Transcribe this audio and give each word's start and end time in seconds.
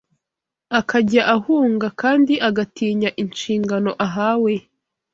akajya 0.79 1.21
ahunga 1.35 1.87
kandi 2.01 2.33
agatinya 2.47 3.09
inshingano 3.23 3.91
ahawe 4.05 4.53